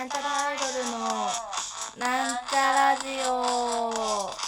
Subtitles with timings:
[0.00, 0.98] なんちゃらアイドルの
[1.98, 4.30] なんちゃラジオ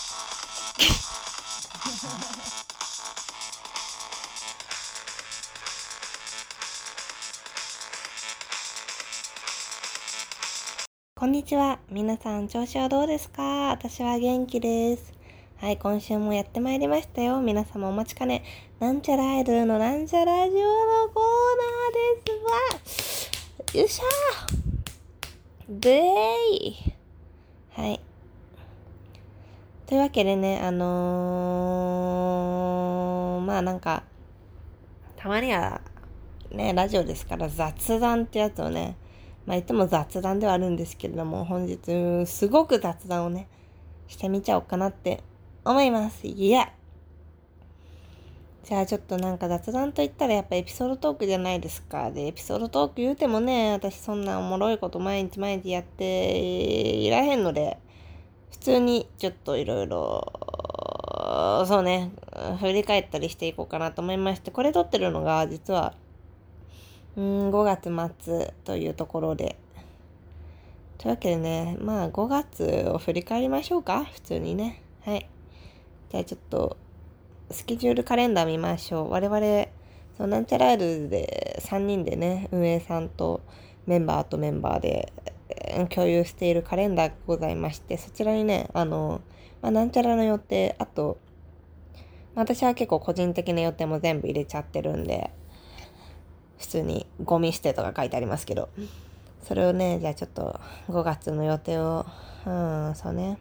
[11.14, 11.78] こんにちは。
[11.91, 13.69] 皆さん調子はどうですか？
[13.73, 15.12] 私は元気です。
[15.60, 17.41] はい、今週もやってまいりましたよ。
[17.42, 18.42] 皆様お待ちかね。
[18.80, 21.24] なんちゃらアイドルのなんちゃラジオのコー
[21.59, 21.92] ナー
[22.24, 22.32] で
[23.66, 23.80] すわ。
[23.80, 26.02] よいしょーでー
[26.54, 26.76] い
[27.74, 28.00] はい。
[29.86, 34.04] というわけでね、あのー、まあなんか、
[35.16, 35.80] たまには、
[36.50, 38.96] ね、ラジオですから雑談ってやつをね、
[39.46, 43.48] まあ言っても雑談ではあるんですけれども、本日、すごく雑談をね、
[44.09, 45.23] してみちゃおうかなって
[45.64, 46.26] 思います。
[46.26, 46.73] いや
[48.65, 52.12] じゃあちょっとなんか雑談と言ったらやっぱエピソードトークじゃないですか。
[52.12, 57.79] で、エピソードトーク言うてもね、私そんなおもろいこと毎日毎日やっていらへんので、
[58.52, 60.32] 普通にちょっといろいろ、
[61.66, 62.13] そうね、
[62.60, 65.94] 振り返ったりしていこうかなと思いまして、これ撮ってるのが実は、
[67.16, 69.56] うん、5月末というところで。
[70.99, 74.04] というわけでね、まあ5月を振り返りましょうか。
[74.04, 74.81] 普通にね。
[75.04, 75.28] はい。
[76.10, 76.76] じゃあちょっと、
[77.50, 79.10] スケジュールカレンダー見ましょう。
[79.10, 79.66] 我々、
[80.16, 83.41] そうなんちゃらアイドルで3人でね、運営さんと
[83.87, 85.12] メンバーとメンバーで
[85.91, 89.20] 共有しているカレンダーがございまして、そちらにね、あの、
[89.60, 91.19] まあ、なんちゃらの予定、あと、
[92.34, 95.31] 私は結構個人的な予定も全部入れちゃってるんで、
[96.59, 98.69] 普通にゴミ捨てとか書いてありますけど、
[99.43, 102.06] それをね、じゃあちょっと5月の予定を、
[102.47, 103.38] うん、そうね、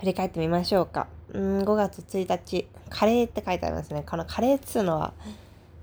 [0.00, 1.08] 振り返ってみましょうか。
[1.34, 4.02] うん、5月1日、カレーって書いてありますね。
[4.08, 5.12] このカレーっつうのは、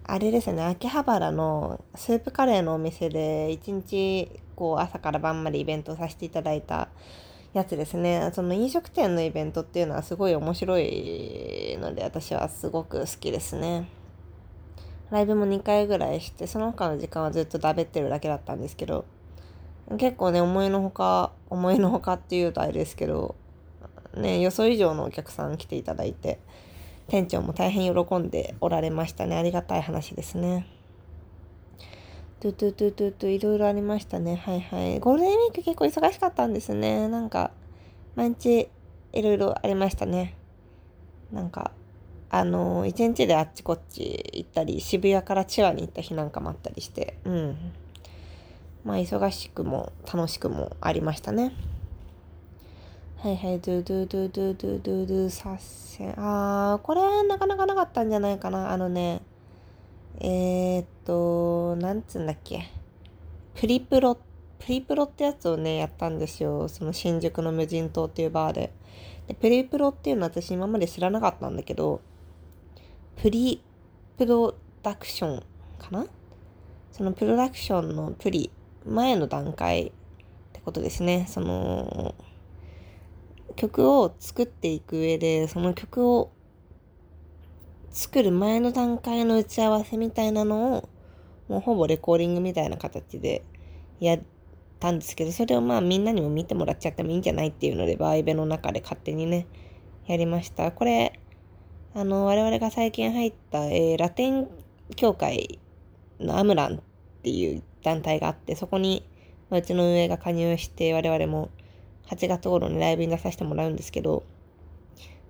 [0.05, 6.87] あれですね、秋葉原のスープカレーのお店で、一日、こう、朝から晩までイベントをさせていただいた
[7.53, 8.31] やつですね。
[8.33, 13.87] その飲食店のイベントっていうのはすごい面白いので、私はすごく好きですね。
[15.11, 19.05] ライブも2回ぐらいして、その他の時間はずっとだべってるだけだったんですけど、
[19.99, 23.35] 結構ね、思いのほか、思いのほかっていうとあれですけど、
[24.17, 26.39] ね、予想以上のお客さん来ていただいて、
[27.07, 29.37] 店長も大変喜んでおられましたね。
[29.37, 30.67] ありがたい話ですね。
[32.39, 34.35] トゥトゥトゥトゥトゥいろいろありましたね。
[34.35, 34.99] はいはい。
[34.99, 37.07] ゴールデンウィーク結構忙しかったんですね。
[37.07, 37.51] なんか、
[38.15, 38.69] 毎日
[39.13, 40.35] いろいろありましたね。
[41.31, 41.71] なんか、
[42.29, 47.57] あの、一日であっちこっち行ったり、渋谷から千葉に行った日なんかもあったりして、うん。
[48.83, 51.53] まあ、忙しくも楽しくもありましたね。
[53.19, 56.13] はいはい、ドゥドゥドゥドゥドゥドゥドゥサッセン。
[56.17, 58.71] あー、これなかなかなかったんじゃないかな。
[58.71, 59.23] あのね、
[60.19, 62.69] えー、っと、なんつうんだっけ。
[63.55, 64.19] プリプロ、
[64.59, 66.67] プリプロってやつをね、やったんですよ。
[66.69, 68.71] その新宿の無人島っていうバーで。
[69.27, 72.01] で、プリプロっていうのは私今まで知らなかったんだけど、
[73.15, 73.63] プリ
[74.15, 74.53] プロ
[74.83, 75.43] ダクション
[75.79, 76.05] かな？
[76.91, 78.51] そのプロダクションのプリ、
[78.85, 79.91] 前の段階っ
[80.53, 81.25] てことですね。
[81.27, 82.13] その、
[83.57, 86.31] 曲を作っていく上で、その曲を
[87.89, 90.89] 作る前の段階の打ち合わせみたいなのを、
[91.49, 93.43] もうほぼレコーディングみたいな形で
[93.99, 94.19] やっ
[94.79, 99.47] たんですけど、それをまあみんなにも見てもらっちゃってもいいんじゃないっていうので、バイベの中で勝手にね、
[100.05, 100.71] やりました。
[100.71, 101.19] これ、
[101.95, 104.47] あの、我々が最近入った、えーラテン
[104.95, 105.59] 協会
[106.19, 106.79] のアムランっ
[107.23, 109.03] ていう団体があって、そこに、
[109.49, 111.49] まあうちの運営が加入して、我々も
[112.09, 114.23] 8月頃にライブに出させてもらうんですけど、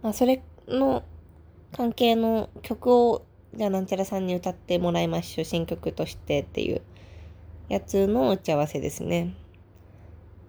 [0.02, 1.04] まあ、それの
[1.72, 6.82] 関係の曲を、じゃあなんちゃらさんに歌ってもらいましょう、新曲としてっていう
[7.70, 9.34] やつの打ち合わせですね。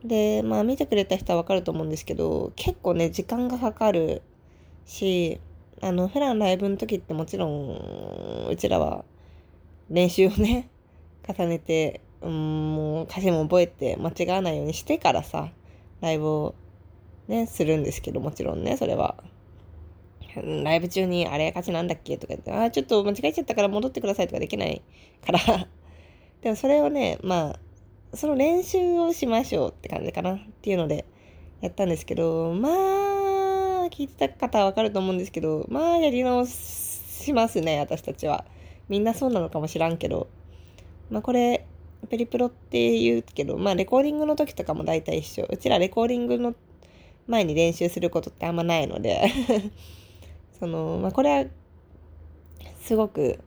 [0.04, 4.22] で、まあ見てくれた人はわかると思うんですけど、結構ね、時間がかかる
[4.84, 5.40] し、
[5.80, 9.04] あの、普段ライブの時ってもちろん、うちらは
[9.90, 10.68] 練習をね、
[11.26, 15.50] 重ねて、うん、もう歌詞も覚えて間違わないようにしてからさ、
[16.00, 16.54] ライブを
[17.28, 19.16] ね、するんですけど、もちろんね、それは。
[20.64, 24.82] ライブ中にあれ勝ちなんだっけとか言って、ああ、ちょっと間違えちゃったから戻ってくださいとかできない
[25.24, 25.38] から。
[26.42, 27.56] でもそれをね、ま
[28.12, 31.04] あ、その練習をしましょうって感じかなっていうので
[31.60, 32.72] やったんですけど、まあ、
[33.90, 38.44] 聞いてた方はわかると思うんですけど、まあ、やり直しますね、私たちは。
[38.88, 40.28] みんなそうなのかもしらんけど。
[41.10, 41.66] まあ、これ、
[42.08, 45.46] ペリプロって言うけど、まあ、レコーディングの時とかも大体一緒。
[45.48, 46.54] うちらレコーディングの
[47.26, 49.30] 前に練習することってあんまないので、
[50.58, 51.46] その、まあ、これは、
[52.80, 53.38] すごく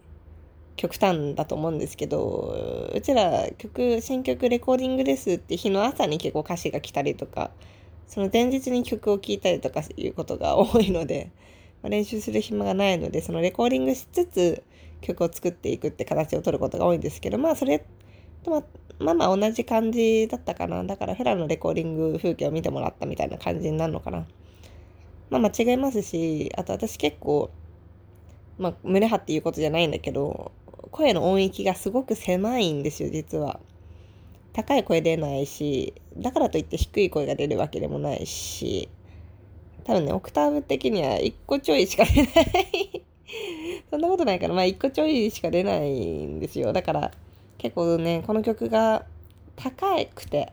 [0.75, 7.51] 極端だと思うんですけど、うちら曲、新曲レコーディングですって日の朝に結構歌詞が来たりとか、
[8.07, 11.31] その前日に曲を聴いたりとかいうことが多いので、
[11.81, 14.63] まあ、練習する暇がないので、そのレコーディングしつつ
[15.01, 17.83] 曲を作っていくって形を取ることが多いんですけど、まあそれ
[18.45, 18.63] ま
[18.99, 20.83] まあまあ同じ感じだったかな。
[20.83, 24.25] だからフラのレコーディング風景を見てもらったみたいな感じになるのかな。
[25.29, 27.49] まあ間違いますし、あと私結構、
[28.57, 30.51] まあ胸張って言うことじゃないんだけど、
[30.91, 33.59] 声の音域がすごく狭いんですよ、実は。
[34.53, 38.89] 高い声出ないし、だからといって低い声が出るわけでもないし、
[39.85, 43.03] 多分ね、オクターブ的には1個ちょいしか出ない
[43.89, 46.73] そんなことないから、まあ1個ちょいしか出ないんですよ。
[46.73, 47.11] だから
[47.61, 49.05] 結構ね、この曲が
[49.55, 50.51] 高くて、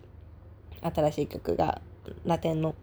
[0.82, 1.80] 新しい曲が、
[2.26, 2.74] ラテンの。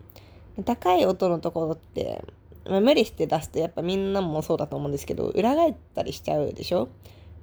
[0.65, 2.25] 高い音のところって、
[2.67, 6.89] まあ、無理して出すとやっぱみんなもそうだと思うんですけど、裏返ったりしちゃうでしょ？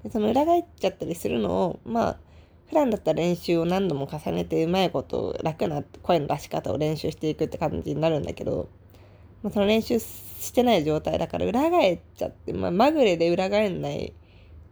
[0.03, 2.17] でその裏返っちゃったりするのを、まあ、
[2.67, 8.69] 普段だったら練習を何度も重ねてうまいこと楽な声の出し方を練習していくって感じになるんだけど、
[9.45, 14.13] まあ、その練習してない状態だから裏返っちゃって、まあ、まぐれで裏返んない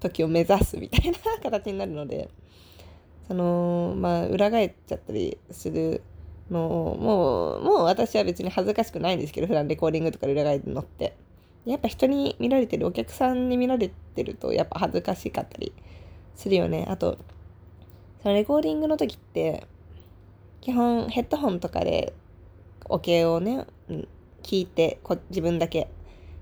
[0.00, 2.28] 時を目指すみたいな形になるので、
[3.28, 6.02] その、まあ、裏返っちゃったりする
[6.50, 11.14] のを、もう、もう私は別に恥ずかしくないんですけど、普段レコーディングとかで裏返るのって。
[11.66, 15.72] やっぱ人に見られてる、お客さんに見られてると、やっぱ恥ずかしかったり
[16.34, 16.86] するよね。
[16.88, 17.18] あと、
[18.22, 19.66] そのレコーディングの時って、
[20.60, 22.14] 基本ヘッドホンとかで
[22.88, 23.66] オ、ケをね、
[24.42, 25.88] 聞いてこ、自分だけ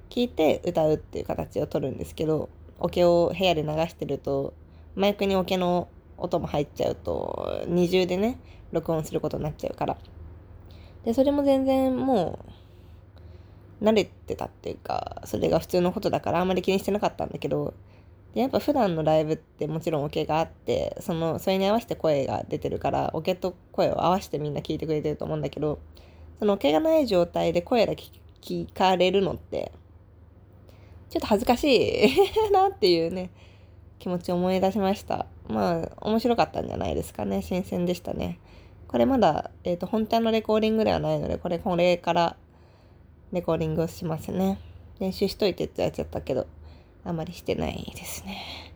[0.08, 4.54] 聞いて歌うっていう形を取るんですけど、オケを部屋で流してると、
[4.94, 8.38] マイクにオケの音も入っちゃうと、二重でね、
[8.72, 9.96] 録音することになっちゃうから。
[11.04, 12.38] で、それも全然も
[13.80, 17.74] う、慣れてたっていうか、それが普通のことだからあんまり気にしてなかったんだけど、
[18.34, 25.78] でやっぱ普段のライブってもちろんオケがあって、その、それに合わせて声が出てるから、オケと声を合わせてみんな聞いてくれてると思うんだけど、
[26.38, 27.94] そのオケがない状態で声が
[28.40, 29.72] 聞かれるのって、
[31.10, 32.08] ちょっと恥ずかしい
[32.52, 33.30] なっていうね、
[33.98, 35.26] 気持ちを思い出しました。
[35.48, 37.42] まあ、面白かったんじゃないですかね。
[37.42, 38.38] 新鮮でしたね。
[38.88, 42.36] これまだ、えっ、ー、と、本体のレコーディングではないので、これ、これから
[43.32, 44.58] レコーディングをしますね。
[44.98, 46.46] 練習しといてってやっちゃったけど、
[47.04, 48.72] あまりしてないですね。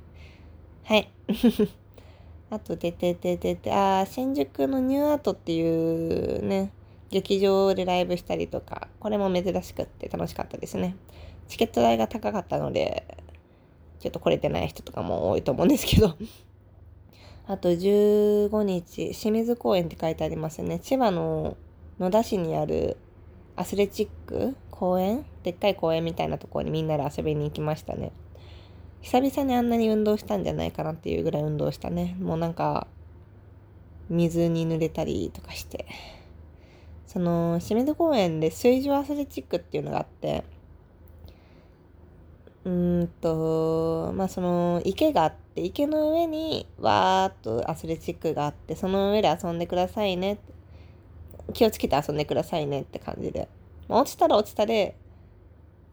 [0.84, 1.10] はい。
[2.50, 6.70] あと、でてててて、あ新宿のニューアートっていうね、
[7.10, 10.96] 劇場でライブしたりとか、これも珍しくって楽しかったですね。
[11.52, 13.18] チケット代が高かったので、
[14.00, 16.16] ちょっと来れてない人とかも多いと思うんですけど。
[17.46, 20.78] あと15日、清水公園って書いてありますね。
[20.78, 21.58] 千葉の
[21.98, 22.96] 野田市にある
[23.54, 25.26] アスレチック公園？
[25.42, 28.12] でっかい公園みたいなところにみんなで遊びに行きましたね。
[29.02, 32.16] 久々にあんなに運動したんじゃないかなっていうぐらい運動したね。
[32.18, 32.86] もうなんか、
[34.08, 35.86] 水に濡れたりとかして。
[37.06, 40.44] その、清水公園で水上アスレチックっていうのがあって、
[42.64, 50.38] うんと、まあその池があって、池の上にわーっとアスレチックがあって、その上で遊んでくださいね。
[51.52, 53.48] 気をつけて遊んでくださいねって感じで。
[53.88, 54.96] まあ、落ちたら落ちたで、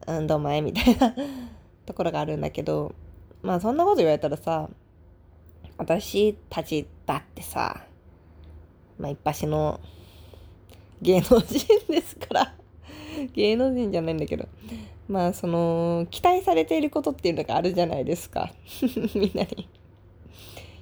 [0.08, 1.16] うん、どうもえみたいな
[1.86, 2.94] ところがあるんだけど、
[3.42, 4.70] まあそんなこと言われたらさ、
[5.78, 7.86] 私たちだってさ、
[9.00, 9.80] まあ一発の
[11.02, 12.54] 芸能人ですから
[13.34, 14.48] 芸能人じゃないんだけど、
[15.10, 18.54] まあその期待されていることっていうのがあるじゃないですか。
[19.16, 19.68] みんなに。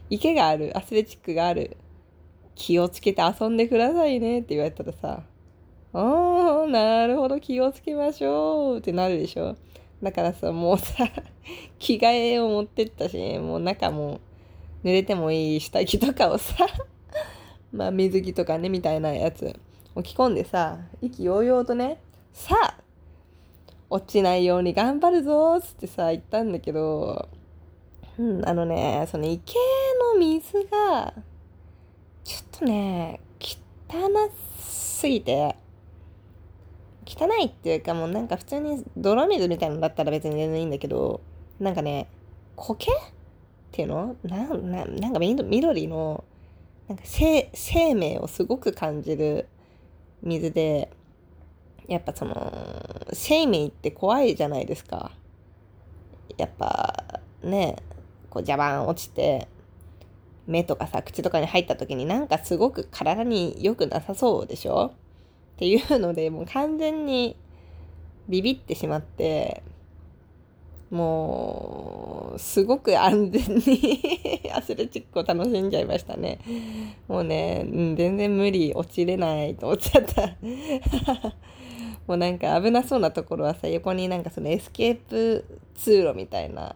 [0.09, 0.77] 池がある。
[0.77, 1.77] アスレチックがある。
[2.55, 5.21] 気をつけて遊んでくださいねって言われたらさ
[5.93, 9.55] ああなるほど気をつけましょうってなるでしょ。
[10.01, 11.07] だからさもうさ
[11.79, 14.19] 着替えを持ってったしもう中も
[14.83, 16.67] 濡れてもいい下着とかをさ
[17.71, 19.59] まあ水着とかねみたいなやつ
[19.95, 21.99] 置き込んでさ意気揚々とね
[22.31, 22.76] さあ
[23.89, 27.29] 落ちないように頑張るぞつってさ、言ったんだけど、
[28.19, 29.53] うん、あのね、その池
[30.13, 31.13] の水が、
[32.23, 34.29] ちょっとね、汚
[34.59, 35.55] すぎて、
[37.05, 41.21] 汚いっていうかもうなんか普通に泥水みたいなのだったら別に全然いいんだけど、
[41.59, 42.09] なんかね、
[42.57, 42.95] 苔っ
[43.71, 44.15] ていうの？
[44.23, 46.25] なななんか緑の、
[46.89, 49.47] なんか生生命をすごく感じる
[50.21, 50.89] 水で、
[51.87, 55.11] やっぱその、生命って怖いじゃないですか。
[56.37, 57.77] やっぱ、ね、
[58.29, 59.47] こう、ジャバン落ちて、
[60.47, 64.93] 目とかさ、口とかに入った時になんかすごく体に良くなさそうでしょ？
[65.55, 67.35] っていうので、もう完全に
[68.29, 69.61] ビビってしまって、
[70.89, 76.39] もう、すごく安全にアスレチックを楽しんじゃいましたね。
[77.07, 80.35] もうね、うん、全然無理、落ちれないと思っちゃった。
[82.07, 85.43] もうなんか危なそうなところはさ、横になんかそのエスケープ
[85.75, 86.75] 通路みたいな、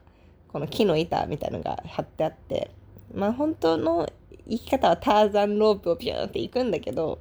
[0.52, 2.70] この木の板みたいのが貼ってあって、
[3.14, 4.10] まあ本当の
[4.50, 7.20] 生き方はターザンロープをピューンって行くんだけど、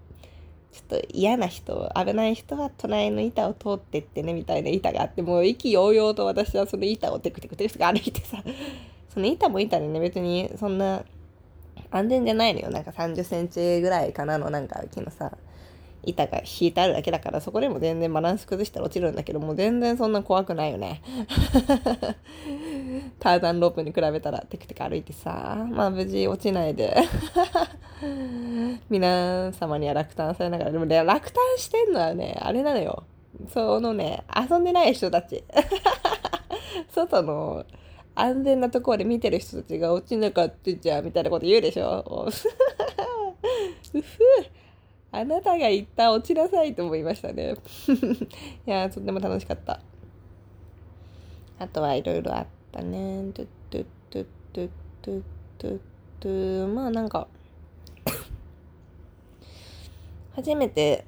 [0.72, 8.42] ちょっと嫌な人、危ない人は隣の板を通ってってね、みたいな板があって、もう意気揚々と私はその板をテクテクテクテク歩いてさ、
[9.12, 11.04] その板も板でね、別にそんな
[11.90, 12.70] 安全じゃないのよ。
[12.70, 15.36] なんか30センチぐらいかなの、なんか木のさ、
[16.04, 21.02] 板が引いてあるだけだから、そこでも全然バランス崩したら落ちるんだけど、もう全然そんな怖くないよね。
[23.18, 26.96] ターザンロープに比べたらテクテク歩いてさ、まあ無事落ちないで
[28.88, 33.04] 皆様には落胆されながら、でもね、落胆してんのはね、あれなのよ。
[33.48, 35.44] そのね、遊んでない人たち。
[36.90, 37.64] 外の
[38.14, 44.02] 安全なところで見てる人たちが落ちなかったじゃんみたいなこと言うでしょ うふ
[45.12, 47.54] あなたが言った落ちなさいと思いましたね。
[48.66, 49.80] いやとっても楽しかった。
[51.58, 53.32] あとはいろいろあってたね。
[53.34, 54.70] トゥトゥトゥトゥ
[55.02, 55.22] トゥ
[55.58, 55.80] トゥ
[56.20, 57.26] トゥまあなんか
[60.34, 61.04] 初めて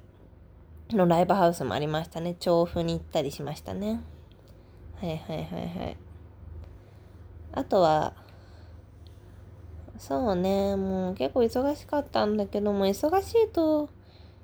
[0.90, 2.34] のライブハウスもありましたね。
[2.38, 4.00] 調布に行ったりしましたね。
[5.00, 5.96] はいはいはいはい。
[7.52, 8.14] あとは、
[9.98, 13.88] そうね、もう結構忙しかったんだけども、忙しいと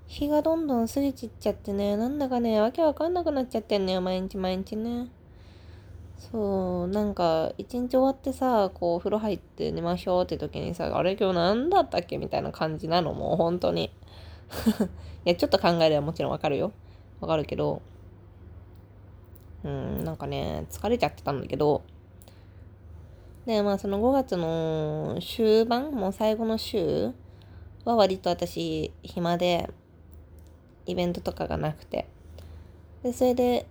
[0.06, 5.08] 日がどんどん過ぎちっちゃってね、なんだかね、わけわかんなくなっちゃってんのよ、毎日毎日ね。
[6.18, 13.84] そう、なんか、一日終わってさ、こう、風呂入って寝ましょうって時にさ、あれ今日何だったっけみたいな感じなの、もう本当に。
[15.24, 16.72] いや、ちょっと考えればもちろんわかるよ。
[17.20, 17.82] わかるけど、
[19.64, 21.82] うん、なんかね、疲れちゃってたんだけど、
[23.46, 27.12] で、まあその5月の終盤、もう最後の週
[27.84, 29.70] は割と私暇で、
[30.86, 32.08] イベントとかがなくて。
[33.02, 33.66] で、それで、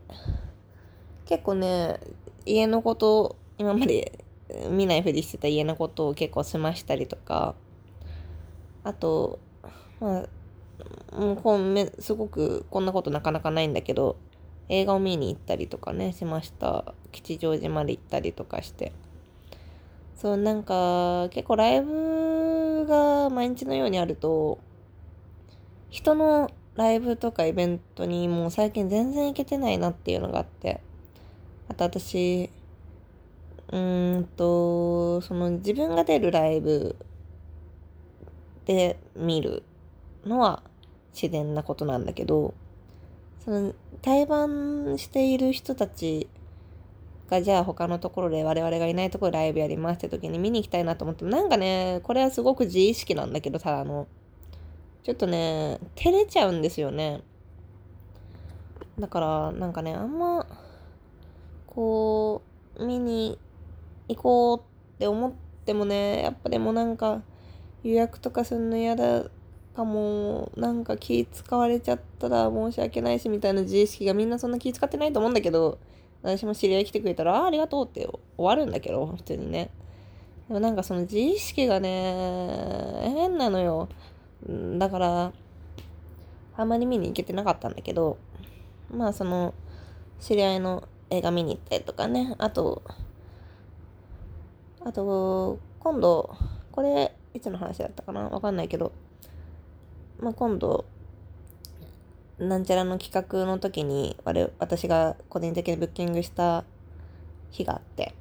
[1.26, 2.00] 結構ね、
[2.48, 4.24] 家のこと、今まで
[4.70, 7.56] 見ないふりしてた家のことを結構済ましたりとか、
[8.84, 9.40] あと、
[10.00, 14.16] まあ、もうこんめすごくこんなことなかなかないんだけど、
[14.70, 16.94] 映画を見に行ったりとかね、しました。
[17.12, 18.94] 吉祥寺まで行ったりとかして。
[20.16, 24.60] そう、なんか、結構ライブが毎日のようにあると、
[25.90, 30.82] 人のライブとかイベントにもう最近全然行けてないなっていうのがあって、
[31.70, 32.50] あと私、
[33.70, 36.96] うーんと、その自分が出るライブ
[38.66, 39.64] で見る
[40.26, 40.64] のは
[41.14, 42.54] 自然なことなんだけど、
[43.44, 46.28] その対バンしている人たち
[47.30, 54.08] がじゃあ他のところで我々がいないところでライブやりますって時に見に行きたいなと思ってもなんかねこれはすごく自意識なんだけどただの。
[55.04, 57.22] ちょっとね照れちゃうんですよね。
[59.00, 60.46] だからなんかねあんま
[61.78, 62.42] こ
[62.76, 63.38] う見に
[64.10, 65.32] 行こうって思っ
[65.64, 67.22] てもねやっぱでもなんか
[67.84, 69.26] 予約とかすんの嫌だ
[69.76, 75.78] かもなんか気使われちゃったら申し訳ないしみたいな自意識がみんなそんな気使ってないと思うんだけど
[76.24, 79.70] 私も知り合い来てくれたら、ああ、ありがとうって終わるんだけど、普通にね。
[80.48, 83.88] でもなんかその自意識がね、変なのよ。
[84.78, 85.34] だから、
[86.56, 88.18] あんまり見に行けてなかったんだけど、
[88.92, 89.54] まあその、
[90.20, 92.84] 知り合いの映画見に行ったりとかね、あと、
[94.84, 96.36] あと、今度、
[96.72, 98.30] これ、いつの話だったかな？
[98.30, 98.92] わかんないけど、
[100.20, 100.86] まあ今度、
[102.40, 106.66] なんちゃらの企画の時に我私が個人的にブッキングした
[107.50, 108.14] 日があって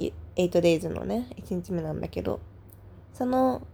[0.00, 2.40] 8 days のね1日目なんだけど
[3.14, 3.64] その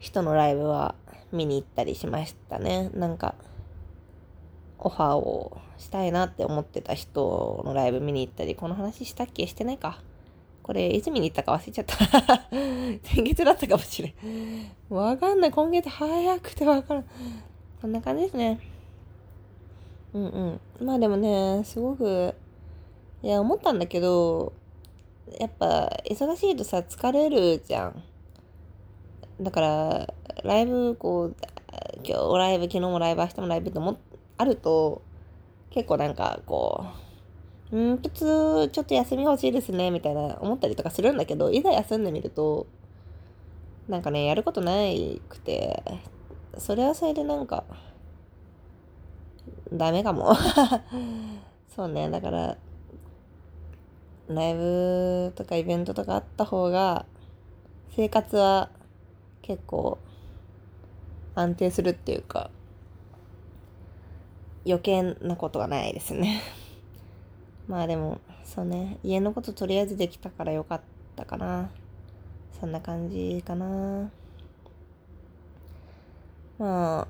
[0.00, 0.96] 人のライブは
[1.30, 2.90] 見に行ったりしましたね。
[2.92, 3.36] なんか
[4.78, 9.46] オファーをしたいなって思ってた人のライブ見に行ったりこの話したっけ？
[9.46, 10.00] してないか
[10.62, 11.96] これいつ見に行ったか忘れちゃった
[13.08, 17.04] 先月だったかもしれんわかんない今月早くてわからん
[17.80, 18.58] こんな感じですね。
[20.14, 20.26] うん
[20.80, 20.86] うん。
[20.86, 22.34] まあでもね、すごく、
[23.22, 24.54] いや、思ったんだけど、
[25.38, 28.02] やっぱ、忙しいとさ、疲れるじゃん。
[29.40, 31.36] だから、ライブ、こう、
[32.02, 33.98] 今日ライブ、昨日もライブ、明日もライブっても
[34.38, 35.02] あると、
[35.70, 36.84] 結構なんか、こ
[37.72, 42.66] う、うん、普通、ちょっと休み欲しいですね、みたいな思ったりとかするんだけど、いざ休んでみると、
[43.88, 45.82] なんかね、やることないくて、
[46.58, 47.64] それはそれでなんか、
[49.72, 50.34] ダメかも。
[51.74, 52.56] そうね、だから、
[54.28, 57.06] ライブとかイベントとかあった方が、
[57.90, 58.70] 生活は
[59.42, 59.98] 結構
[61.34, 62.50] 安定するっていうか、
[64.66, 66.42] 余計なことがないですね
[67.68, 70.80] まあでも、そうね、家のこととりあえずできたからよかっ
[71.16, 71.70] たかな。
[72.60, 74.10] そんな感じかな。
[76.58, 77.08] まあ、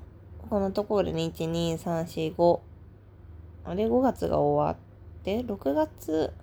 [0.49, 2.59] このところで1、2、3、4、5。
[3.65, 6.33] あれ、5月が終わって、6月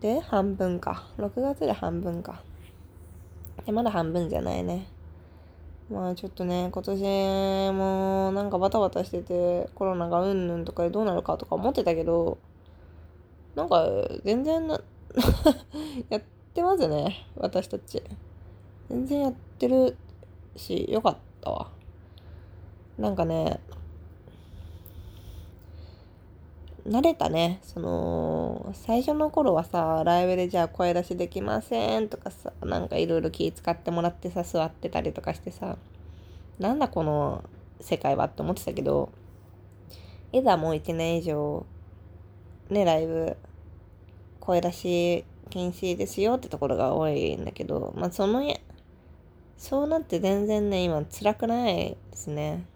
[0.00, 1.06] で半分か。
[1.18, 2.42] 6月で半分か。
[3.66, 4.86] で、まだ半分じゃないね。
[5.90, 12.38] まあちょっとね、今年もなんかバタバタしてて、コロナがうんぬんとかでどうなるかとか思ってたけど、
[13.54, 13.86] なんか
[14.24, 14.66] 全然
[16.08, 16.22] やっ
[16.54, 18.02] てますね、私たち。
[18.88, 19.96] 全然やってる
[20.56, 21.70] し、よかったわ。
[22.98, 23.60] なんかね、
[26.92, 27.58] 慣れたね。
[27.62, 35.78] その、最初の頃はさ、ライブでじゃあ声出しできませんとかさ、なんかいろいろ気使ってもらってさ、座ってたりとかしてさ、
[36.58, 37.44] なんだこの
[37.80, 39.10] 世界はって思ってたけど、
[40.32, 41.64] いざもう1年以上、
[42.68, 43.38] ね、ライブ、
[44.40, 48.42] 声出し禁止ですよってところが多いんだけど、まあその、
[49.56, 52.66] そうなって全然ね、今辛くないですね。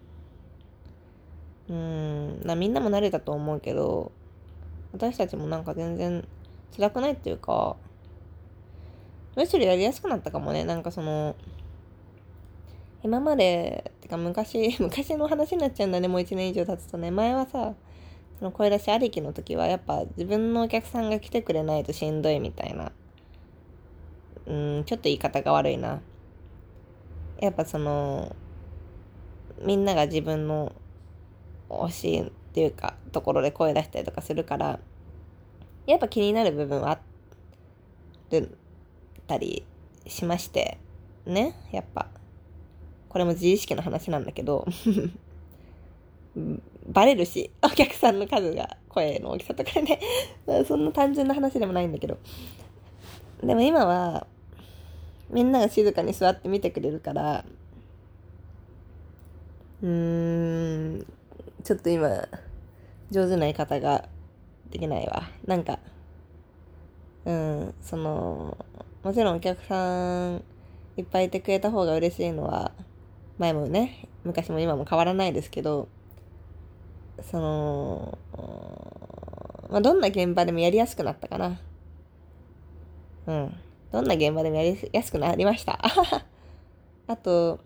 [1.69, 4.11] うん、なみんなも慣れたと思うけど、
[4.93, 6.25] 私たちもなんか全然
[6.75, 7.75] 辛くないっていうか、
[9.35, 10.63] むしろやりやすくなったかもね。
[10.63, 11.35] なんかその、
[13.03, 17.11] 今まで、てか昔、 昔の話になっちゃうんだね、もう1年以上経つとね。
[17.11, 17.75] 前はさ、
[18.39, 22.91] その声出しありきの時は、やっぱ自分のお客さんが来てくれないとしんどいみたいな。
[24.47, 26.01] うん、ちょっと言い方が悪いな。
[27.39, 28.35] やっぱその、
[29.61, 30.71] みんなが自分の
[31.69, 34.79] 推しっていうか、ところで声出したりとかするから、
[35.85, 36.99] やっぱ気になる部分はあ
[38.31, 38.57] る
[39.27, 39.65] たり
[40.05, 40.77] しまして、
[41.25, 42.07] ね、やっぱ。
[43.09, 44.67] これも自意識の話なんだけど
[46.87, 49.99] バレるし、お客さんの数が、声の大きさとかね
[50.67, 52.17] そんな単純な話でもないんだけど。
[53.43, 54.27] でも今は、
[55.29, 57.45] みんなが静かに座って見てくれるから、
[59.81, 61.05] うーん、
[61.67, 62.07] ちょっと今、
[63.11, 64.07] 上手な言い方が
[64.69, 65.23] できないわ。
[65.45, 65.79] なんか、
[67.25, 68.57] うん、その、
[69.03, 70.43] もちろんお客さん
[70.95, 72.71] いっぱいいてくれた方が嬉しいのは、
[73.37, 75.89] 前もね、昔も今も変わらないですけど、
[77.21, 78.17] その、
[79.69, 81.59] まあ、どんな現場でもやりやすくなったかな。
[83.25, 83.53] うん。
[83.91, 85.81] どんな現場でもやりやすくなりました。
[87.07, 87.59] あと、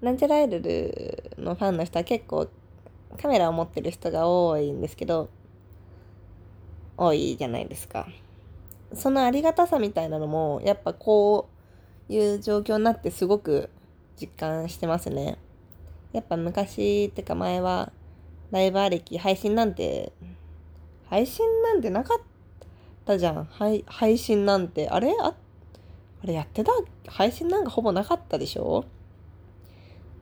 [0.00, 2.48] なんちゃらアイドルのファンの人は結構
[3.20, 5.30] カメラを持ってる人が多いんですけど、
[6.96, 8.06] 多いじゃないですか。
[8.92, 11.48] そのありがたさみたいなのも、やっぱこ
[12.08, 13.70] ういう状況になってすごく
[14.20, 15.38] 実感してますね。
[16.12, 17.92] やっぱ昔ってか前は
[18.50, 20.12] ライブありき配信なんて、
[21.08, 22.18] 配信なんてなかっ
[23.04, 23.44] たじゃん。
[23.44, 24.88] 配配信なんて。
[24.88, 25.14] あれ？
[25.20, 25.34] あ
[26.22, 26.72] あれやってた？
[27.08, 28.84] 配信なんかほぼなかったでしょ？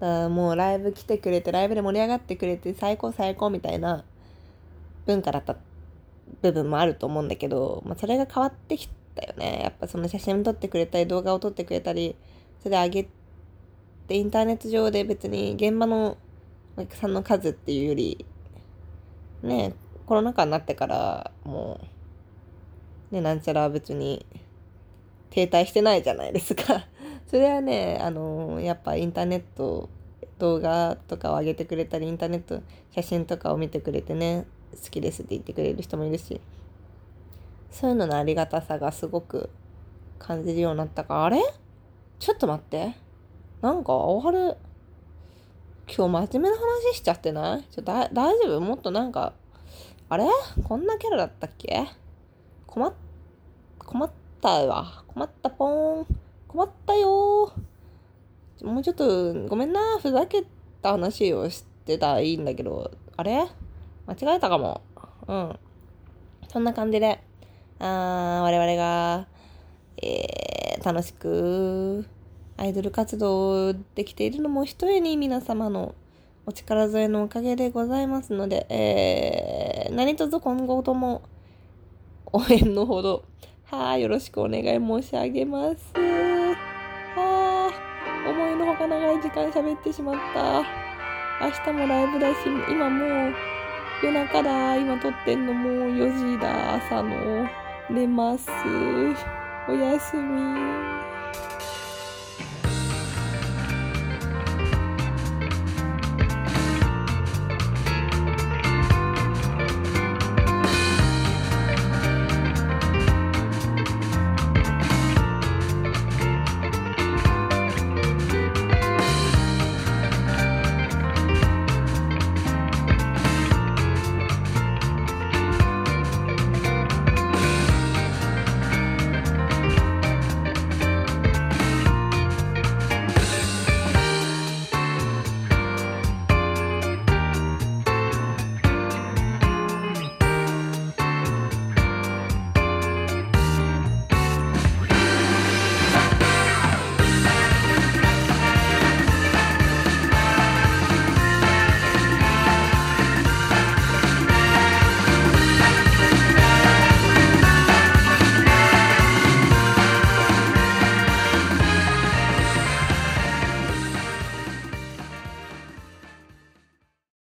[0.04, 4.04] だもうライブ来てくれて、ライブで盛り上がってくれて、最高最高みたいな
[5.06, 5.56] 文化だった
[6.42, 9.60] 部分もあると思うんだけど、まあ、それが変わってきたよね。
[9.62, 12.16] やっぱその写真撮ってくれたり、動画を撮ってくれたり、
[12.62, 13.04] それで上げ
[14.08, 16.18] て、インターネット上で別に現場の
[16.76, 18.26] お客さんの数っていうより、
[19.42, 19.74] ね、
[20.06, 21.80] コロナ禍になってから、も
[23.10, 24.26] う、ね、なんちゃら別に
[25.30, 26.86] 停滞してないじゃないですか
[27.34, 29.88] それはね、あのやっぱインターネット、
[30.38, 32.62] 動画とかを上げてくれたり、インターネット、
[32.94, 36.40] 写真とかを見てくれてね、好きですって言ってくれる人もいるし、
[37.72, 39.50] そういうののありがたさがすごく
[40.20, 41.42] 感じるようになったから、あれ？
[42.20, 42.94] ちょっと待って。
[43.60, 44.56] なんか、大春、
[45.88, 47.64] 今日真面目な話しちゃってない？
[47.64, 48.60] ちょだ大丈夫？
[48.60, 49.32] もっとなんか、
[50.08, 50.24] あれ？
[50.62, 51.84] こんなキャラだったっけ？
[52.68, 52.92] 困っ、
[53.80, 55.02] 困ったわ。
[55.08, 56.06] 困ったぽーん。
[56.54, 57.52] 困ったよ
[58.62, 59.98] もうちょっと、ごめんな。
[60.00, 60.44] ふざけ
[60.80, 63.48] た話をしてたらいいんだけど、あれ？
[64.06, 64.80] 間違えたかも。
[65.26, 65.58] うん。
[66.46, 67.20] そんな感じで、
[67.80, 69.26] あー、我々が、
[70.00, 72.06] えー、楽しく、
[72.56, 75.96] アイドル活動できているのも一重に皆様の
[76.46, 81.22] お力添えのおかげでございますので、えー、何卒今後とも
[82.26, 83.24] 応援のほど、
[83.64, 86.13] はあ、よろしくお願い申し上げます。
[88.84, 90.62] か長い時間喋ってしまった。
[91.44, 92.36] 明日もライブだし、
[92.70, 93.34] 今もう
[94.02, 94.76] 夜中だ。
[94.76, 96.74] 今撮ってんのもう4時だ。
[96.74, 97.48] 朝の。
[97.90, 98.48] 寝ます。
[99.68, 101.13] おやすみ。